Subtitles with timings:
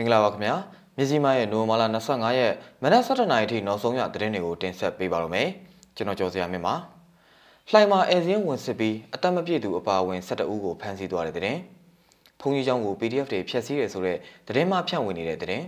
[0.00, 0.54] င်္ဂလာပါခင်ဗျာ
[0.96, 5.48] မြစည်းမရဲ့နိုဝင်ဘာလ25ရက်မနက်7:00နာရီထိနောက်ဆုံးရသတင်းတွေကိုတင်ဆက်ပေးပါရမယ်
[5.96, 6.74] ကျွန်တော်ကျော်စရာမြင့်ပါ
[7.70, 11.58] လှိုင်မှာအဲဇင်းဝင်စစ်ပြီးအသက်မပြည့်သူအပါအဝင်12ဦးကိုဖမ်းဆီးသွားတဲ့တဲ့
[12.40, 15.62] ဖုန်ကြီးကျောင်းကို PDF တွေဖျက်ဆီးတယ်ဆိုတဲ့သတင်းမှဖြန့်ဝေနေတဲ့တဲ့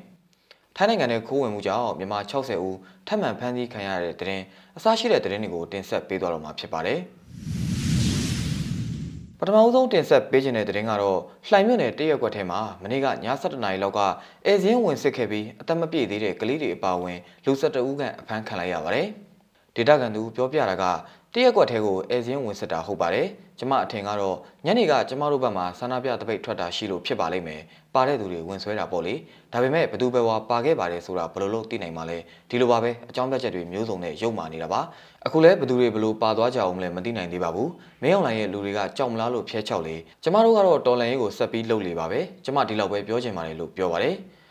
[0.76, 2.76] ထိုင်းနိုင်ငံနဲ့ခိုးဝင်မှုကြောင့်မြန်မာ60ဦး
[3.06, 4.40] ထပ်မံဖမ်းဆီးခံရတဲ့တဲ့
[4.76, 7.00] အစရှိတဲ့သတင်းတွေကိုတင်ဆက်ပေးသွားတော့မှာဖြစ်ပါတယ်
[9.45, 14.00] ပထမဆုံးတင်ဆက်ပေးခြင်းတဲ့တဲ့ရင်ကတော့လှိုင်မြို့နယ်တရက်ကွက်ထဲမှာမနေ့ကည7:00နာရီလောက်က
[14.46, 19.07] အဲဇင်းဝင်စစ်ခဲ့ပြီးအသက်မပြည့်သေးတဲ့ကလေးတွေအပါအဝင်လူ12ဦးခန့်အဖမ်းခံလိုက်ရပါတယ်။
[19.76, 20.85] ဒေတာကန်သူပြောပြတာက
[21.35, 23.27] တရက်ကွက်ထဲကိုအဲဇင်းဝင်စစ်တာဟုတ်ပါတယ်။
[23.59, 24.36] ကျမအထင်ကတော့
[24.67, 27.61] ညနေကကျမတို့ဘက်မှာဆန္ဒပြတပိတ်ထွက်တာရှိလို့ဖြစ်ပါလိမ့်မယ်။
[27.95, 29.14] ပါတဲ့သူတွေဝင်ဆွဲတာပေါ့လေ။
[29.53, 32.19] ဒါပေမဲ့ဘသူပဲဝါပါခဲ့ပါတယ်ဆိုတာဘယ်လိုလုပ်သိနိုင်မှာလဲ။
[32.50, 34.81] ဒီလိုပါပဲအကြောင်းပြချက်တွေမျိုးစုံနဲ့ရုပ်မာနေတာပါ။
[35.27, 37.69] အခုလဲဘသူတွေဘလို့ပါသွားကြအောင်လဲမသိနိုင်သေးပါဘူး။
[38.03, 44.17] မင်းအောင်လိုင်းရဲ့လူတွေကကြောက်မလားလို့ဖျဲချောက်လေ။ကျမတို့ကတော့တော်လန်ရေးကိုဆက်ပြီးလှုပ်လေပါပဲ။ကျမဒီလောက်ပဲပြောချင်ပါတယ်လို့ပြောပါတယ်။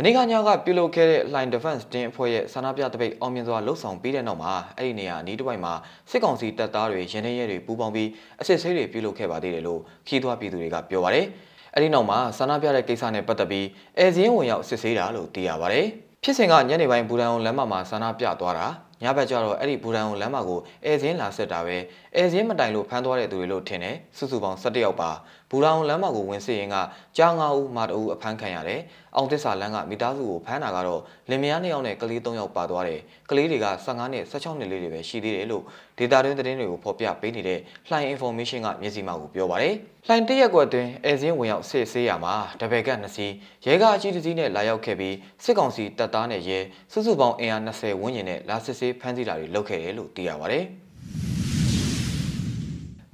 [0.00, 5.72] မနေ့ကညကပြုလုပ်ခဲ့တဲ့ Line Defense တင်းအဖွဲ့ရဲ့ဆန္ဒပြတပိတ်အောင်မြင်စွာလှုပ်ဆောင်ပြီးတဲ့နောက်မှာအဲ့ဒီနေရာအနီးတစ်ဝိုက်မှာ
[6.10, 8.08] စစ်ကောင်စီတပ်သားတွေရင်းနှီးရဲတွေပူးပေါင်းပြီး
[8.40, 11.26] အစစ်ဆေးတွေပြုလုပ်ခဲ့ပါသေးတယ်လို့ခီးသွွားပြည်သူတွေကပြောပါတယ်။
[11.74, 13.66] အဲ့ဒီနောက်မှာဆန္ဒပြတဲ့ကိစ္စနဲ့ပတ်သက်ပြီး
[13.98, 15.86] အဲဇင်းဝင်ရောက်စစ်ဆေးတာလို့သိရပါတယ်။
[16.24, 18.66] ဖြစ်စဉ်ကညနေပိုင်းဘူတန်အောင်လမ်းမမှာဆန္ဒပြသွားတာ
[19.02, 21.76] ညဘက်ကျတော့အဲ့ဒီဘူတန်အောင်လမ်းမကိုအဲဇင်းလာဆက်တာပဲ
[22.16, 25.10] အဲဇင်းမတိုင်လို့ဖမ်းသွားတဲ့သူတွေလို့ထင်တယ်စုစုပေါင်း17ယောက်ပါ
[25.50, 26.76] ဘူတန်အောင်လမ်းမကိုဝင်စစ်ရင်က
[27.16, 28.80] ကြား9ဦးမာတအူအဖမ်းခံရတယ်
[29.16, 35.62] အောင်သစ္စာလမ်းကမိသားစုကိုဖမ်းတာကတော့လင်မယား2ယောက်နဲ့ကလေး3ယောက်ပါသွားတယ်ကလေးတွေက15နဲ့16နှစ်လေးတွေပဲရှိသေးတယ်လို့
[35.98, 39.74] ဒေတာတွင်းသတင်းတွေကိုဖော်ပြပေးနေတဲ့လှိုင် information ကမျက်စိမှောက်ကိုပြောပါတယ်
[40.06, 43.32] လှိုင်တရက်ကွက်တွင်အဲဇင်းဝင်ရောက်စစ်ဆေးရမှာတပယ်က2စီး
[43.66, 46.58] ရဲကအကြီးတစ်စီးနဲ့လာရောက်ခဲ့ပြီးစစ်ကောင်စီတပ်သားနဲ့ရဲ
[46.92, 50.64] စုစုပေါင်းအင်အား20ဝန်းကျင်နဲ့လာစစ်ဆေးဖမ်းဆီးတာတွေလုပ်ခဲ့တယ်လို့သိရပါတယ်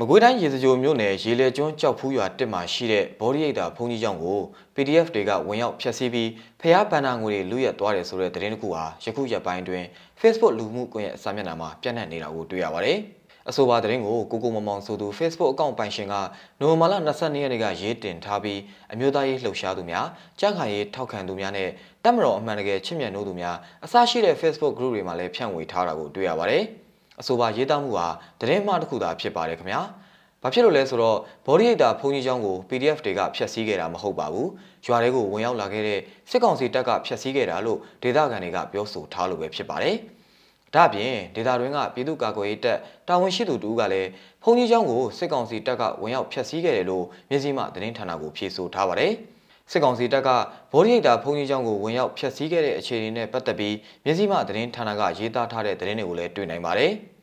[0.01, 4.41] မကွေးတိုင်းရေစကြိုမြို့နယ်ရေလေကျွန်းကြောက်ဖူးရွာတစ်မှာရှိတဲ့ဘော်ဒီရိတ်တာဘုံကြီးကျောင်းကို
[4.75, 9.85] PDF တွေကဝင်ရောက်ဖျက်ဆီးပြီးဖျားပန်းနာငွေတွေလူရက်သွားတယ်ဆိုတဲ့သတင်းတစ်ခုဟာယခုရက်ပိုင်းတွင်
[10.21, 12.99] Facebook လူမှုကွန်ရက်စာမျက်နှာမှာပြန့်နှံ့နေတာကိုတွေ့ရပါတယ်။
[13.49, 16.15] အဆိုပါသတင်းကိုကိုကိုမမောင်ဆိုသူ Facebook အကောင့်ပိုင်ရှင်က
[16.61, 18.61] နိုဝင်ဘာလ22ရက်နေ့ကရေးတင်ထားပြီး
[18.93, 20.07] အမျိုးသားရေးလှုပ်ရှားသူများ
[20.41, 21.69] ကြားခံရေးထောက်ခံသူများနဲ့
[22.05, 26.65] တပ်မတော်အမှန်တကယ်ချစ်မြတ်နိုးသူများအစရှိတဲ့ Facebook group တွေမှာလည်းဖြန့်ဝေထားတာကိုတွေ့ရပါတယ်။
[27.21, 28.09] အဆိုပါရေးသားမှုဟာ
[28.41, 29.81] သတင်းမှားတစ်ခုသာဖြစ်ပါတယ်ခင်ဗျာ။
[30.43, 34.49] ဘာဖြစ်လို့လဲဆိုတော့ဘော်ဒီရိတ်တာဖုန်ကြီးချောင်းကို PDF တွေကဖျက်ဆီးခဲ့တာမဟုတ်ပါဘူး။
[34.87, 39.97] ရွာတွေကိုဝင်ရောက်လာခဲ့တဲ့စစ်ကောင်စီတပ်ကဖျက်ဆီးခဲ့တာလို့ဒေသခံတွေကပြောဆိုထားလို့ပဲဖြစ်ပါတယ်။
[40.75, 44.09] ဒါ့အပြင်ဒေသတွင်းကပြည်သူ့ကာကွယ်ရေးတပ်တာဝန်ရှိသူတူကလည်း
[44.43, 49.15] ဖုန်ကြီးချောင်းကိုစစ်ကောင်စီတပ်ကဝင်ရောက်ဖျက်ဆီးခဲ့တယ်လို့မြစည်းမသတင်းဌာနကိုဖြေဆိုထားပါတယ်။
[49.71, 50.29] စစ်ကောင်စီတပ်က
[50.73, 56.93] ဗော်ဒီရိတ်တာဖုန်ကြီးကျောင်းကိုဝင်ရောက်ဖျက်ဆီးခဲ့တဲ့အခြေအနေနဲ့ပတ်သက်ပြီးမြစည်းမသတင်းဌာနကရေးသားထားတဲ့သတင်းတွေကိုလည်းတွေ့နိုင်ပါတယ်။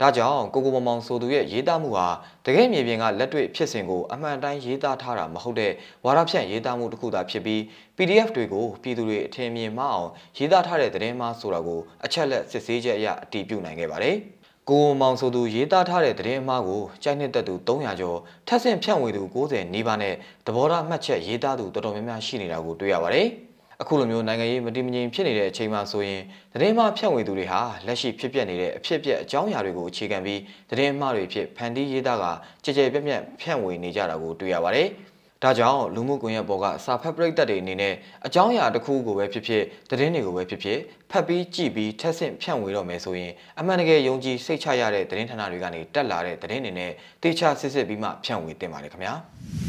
[0.00, 2.08] ဒါကြောင့်ကိုကိုမမောင်ဆိုသူရဲ့ရေးသားမှုဟာ
[2.46, 5.72] တကယ်မြေပြင်ကလက်တွေ့ဖြစ်စဉ်ကိုအမှန်တိုင်းရေးသားထားတာမဟုတ်တဲ့
[6.04, 7.60] ဝါဒဖြန့်ရေးသားမှုတစ်ခုသာဖြစ်ပြီး
[7.96, 14.16] PDF တွေကိုပြည်သူတွေအထင်မြင်မှအောင်ရေးသားထားတဲ့သတင်းမှဆိုတာကိုအချက်လက်စစ်ဆေးချက်အရအတည်ပြုနိုင်ခဲ့ပါတယ်။
[14.70, 20.14] ကိုမောင်ဆိုသူရေးသားထားတဲ့သတင်းအမှားကိုကြိုက်နှစ်သက်သူ300ကျော်ထပ်ဆင့်ဖြန့်ဝေသူ90နီးပါးနဲ့
[20.46, 23.26] သဘောထားမှတ်ချက်ရေးသားသူတော်တော်များများရှိနေတာကိုတွေ့ရပါတယ်။
[23.82, 26.22] အခုလိုမျိုးနိုင်ငံရေးမတည်မငြိမ်ဖြစ်နေတဲ့အချိန်မှာဆိုရင်
[26.54, 30.40] သတင်းမှားဖြန့်ဝေသူတွေဟာလက်ရှိဖြစ်ပျက်နေတဲ့အဖြစ်အပျက်အကြောင်းအရာတွေကိုအခြေခံပြီး
[30.70, 32.24] သတင်းမှားတွေဖြစ်ဖန်တီးရေးသားက
[32.64, 34.88] ကြကြပြက်ပြက်ဖြန့်ဝေနေကြတာကိုတွေ့ရပါတယ်။
[35.42, 37.94] ဒါကြောင့်လူမှုကွန်ရက်ပေါ်ကစာဖတ်ပရိသတ်တွေအနေနဲ့
[38.26, 40.78] အကြောင်းအရာတစ်ခုကိုပဲဖြစ်ဖြစ်သတင်းတွေကိုပဲဖြစ်ဖြစ်
[41.10, 46.92] ဖတ်ပြီးကြည့်ပြီးထက်ဆင့်ဖြန့်ဝေတော့မယ်ဆိုရင်အမှန်တကယ်ယုံကြည်စိတ်ချရတဲ့သတင်းဌာနတွေကနေတက်လာတဲ့သတင်းတွေနဲ့
[47.22, 49.14] တေချာစစ်စစ်ပြီးမှဖြန့်ဝေတင်ပါတယ်ခင်ဗျာ။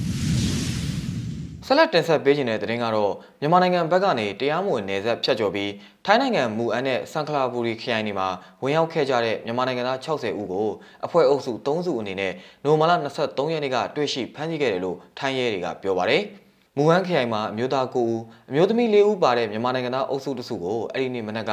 [1.68, 5.72] ဆက်လက်တင်ဆက်ပေးခြင်းတဲ့သတင်းကတော့မြန်မာနိုင်ငံဘက်ကနေတရားမဝင်နယ်စပ်ဖြတ်ကျော်ပြီး
[6.06, 8.28] ထိုင်းနိုင်ငံမူအန်နဲ့စန်ခလာဘူရီခရိုင်တွေမှာ
[8.64, 10.68] ဝင်ရောက်ခဲ့ကြတဲ့မြန်မာနိုင်ငံသား60ဦးကို
[11.06, 16.22] အဖွဲ့အုပ်စု3စုအနေနဲ့နိုမလာ23ရက်နေ့ကတွေ့ရှိဖမ်းဆီးခဲ့တယ်လို့ထိုင်းရဲတွေကပြောပါတယ်။
[16.78, 21.52] မူဟန်ခရိုင်မှာအမျိုးသား9ဦးအမျိုးသမီး4ဦးပါတဲ့မြန်မာနိုင်ငံသားအုပ်စုတစုကိုအဲ့ဒီနေ့မနက်က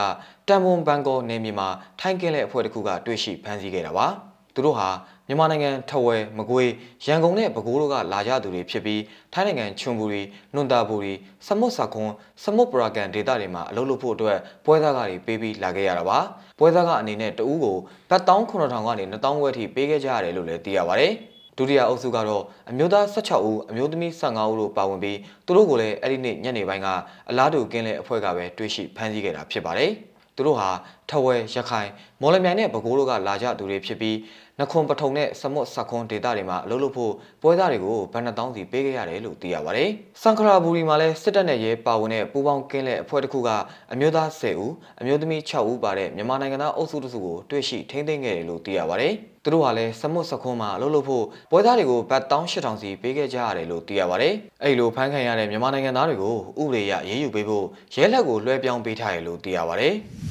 [0.49, 1.69] တန်ပွန်ဘန်ကောနယ်မြေမှာ
[2.01, 4.09] ထိုင်းကင်းတဲ့အဖွဲ့တစ်ခုကတွေ့ရှိဖမ်းဆီးခဲ့တာပါ။
[4.61, 4.89] သူတို့ဟာ
[5.29, 6.71] မြန်မာနိုင်ငံထဝယ်မကွေး
[7.07, 10.23] ရန်ကုန်နဲ့ပဲခူးတို့ကလာကြသူတွေဖြစ်ပြီးထိုင်းနိုင်ငံချွန်ဘူရီ
[10.55, 11.15] နွန်တာဘူရီ
[11.47, 12.11] စမုတ်ဆာခွန်
[12.43, 16.19] စမုတ်ပရာကန်ဒေသတွေမှာအလုပ်လုပ်ဖို့အတွက်ပွဲစားကတွေပေးပြီးလာခဲ့ရတာပါ
[16.59, 17.79] ပွဲစားကအနေနဲ့တဦးကို
[18.11, 21.13] ဘတ်19000ကနေ2000ဝက်ထိပေးခဲ့ကြရတယ်လို့လည်းသိရပါတယ်
[21.57, 26.89] ဒုတိယအုပ်စုကတော့အမျိုးသား16ဦးအမျိုးသမီး15ဦးတို့ပါဝင်ပြီးသူတို့ကိုလည်းအဲ့ဒီနေ့ညနေပိုင်းက
[27.31, 29.93] အလားတူကင်းလဲအဖွဲ့ကပဲတွေ့ရှိဖမ်းဆီးခဲ့တာဖြစ်ပါတယ်။
[30.41, 30.71] သူတို့ဟာ
[31.11, 31.91] ထဝယ်ရခိုင်
[32.21, 34.17] မော်လမြိုင်နဲ့ပဲခူးတို့ကလာကြသူတွေဖြစ်ပြီး
[34.61, 37.13] နခွန်ပထုံနဲ့စမွတ်စခွန်ဒေသတွေမှာအလုပ်လုပ်ဖို့
[37.43, 39.91] ပွဲသားတွေကိုဗန်နတောင်းစီပေးခဲ့ရတယ်လို့သိရပါတယ်။
[40.23, 43.49] စံခရာဘူရီမှာလည်းစစ်တပ်နဲ့ရဲပါဝင်တဲ့ပူးပေါင်းကင်းလက်အဖွဲ့တစ်ခုက
[43.93, 49.13] အမျိုးသား10ဦးအမျိုးသမီး6ဦးပါတဲ့မြန်မာနိုင်ငံသားအုပ်စုတစ်စုကိုတွေ့ရှိထိန်းသိမ်းခဲ့တယ်လို့သိရပါတယ်။
[49.45, 59.97] သူတို့ဟာလည်းစမွတ်စခွန်မှာအလုပ်လုပ်ဖို့ပွဲသားတွေကိုဘတ်18000စီပေးခဲ့ကြရတယ်လို့သိရပါတယ်။အဲ့လိုဖမ်းခံရတဲ့မြန်မာနိုင်ငံသားတွေကိုဥပဒေအရရေးယူပေးဖို့ရဲလက်ကိုလွှဲပြောင်းပေးထားတယ်လို့သိရပါတယ်။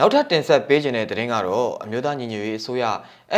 [0.00, 2.84] နောက်ထပ်တင်ဆက်ပေးခြင်းတဲ့သတင်းကတော့အမျိုးသားညီညွတ်ရေးအစိုးရ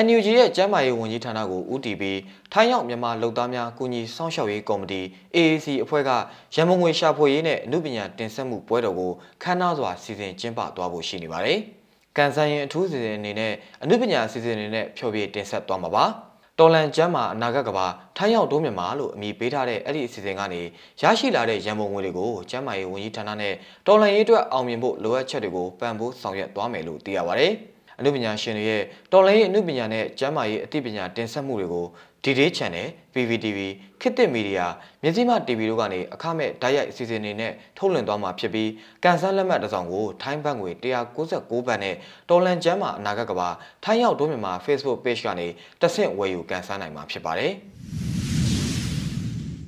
[0.05, 2.19] NUG ရဲ့ကျန်းမာရေးဝန်ကြီးဌာနကိုဦးတည်ပြီး
[2.53, 5.01] ထိုင်းရောက်မြန်မာလုပ်သားများကုညီစောင့်ရှောက်ရေးကော်မတီ
[5.37, 6.11] AAC အဖွဲ့က
[6.55, 9.13] ရန်ကုန်ငွေရှာဖွေရေးနဲ့အမှုပညာတင်ဆက်မှုပွဲတော်ကို
[9.43, 11.59] ခမ်းနားစွာစီစဉ်ကျင်းပသွားဖို့ရှိနေပါတယ်။
[12.17, 13.53] ကန်ဆန်ရင်အထူးစီစဉ်အနေနဲ့
[13.83, 16.07] အမှုပညာစီစဉ်အနေနဲ့ဖျော်ဖြေတင်ဆက်သွားမှာပါ။
[16.61, 20.61] တော်လန်ကျမ်းမှာအနာဂတ်ကဘာထိုင်းရောက်တိုးမြန်မာလို့အမည်ပေးထားတဲ့အဲ့ဒီအစီအစဉ်ကနေ
[21.03, 23.55] ရရှိလာတဲ့ရန်ပုံငွေတွေကိုကျမ်းမာရေးဝန်ကြီးဌာနနဲ့
[23.87, 27.49] တော်လန်ရေးအတွက်အောင်မြင်ဖို့လိုအပ်ချက်တွေကိုပံ့ပိုးဆောင်ရွက်သွားမယ်လို့သိရပါဗျ။
[27.99, 31.87] အနုပညာရှင်တွေရဲ့တော်လန်ရေးအနုပညာနဲ့ကျမ်းမာရေးအသိပညာတင်ဆက်မှုတွေကို
[32.25, 33.59] DD Channel, PVTV,
[34.01, 34.67] ခေတ်သစ်မီဒီယာ
[35.03, 38.71] မြစည်းမ TV တို့ကနေအခမဲ့ဓာတ်ရိုက်အစီအစဉ်တွေနဲ့ထုတ်လွှင့်သွားမှာဖြစ်ပြီး
[39.05, 41.95] ကန်ဆန်းလက်မှတ်တစ်စောင်ကိုထိုင်းဘတ်ငွေ196ဘတ်နဲ့
[42.31, 43.49] တော်လန်ကျမ်းမှာအနာဂတ်ကဘာ
[43.85, 45.47] ထိုင်းရောက်ဒိုးမြန်မာ Facebook Page ကနေ
[45.81, 47.53] တဆင့်ဝယ်ယူကန်ဆန်းနိုင်မှာဖြစ်ပါတယ်။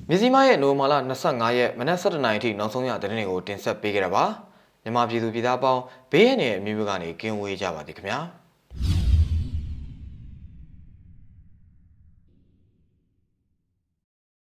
[0.09, 0.93] မြစည်းမရဲ့နိုဝင်ဘာလ
[1.27, 4.25] 25ရက်မနက်7:00နာရီထိနောက်ဆုံးရသတင်းတွေကိုတင်ဆက်ပေးခဲ့တာပါ။
[4.83, 5.81] မြန်မာပြည်သူပြည်သားပေါင်း
[6.11, 8.19] ဘေးရန်ရဲ့အမျိုးမျိုးကနေကင်းဝေးကြပါသည်ခင်ဗျာ။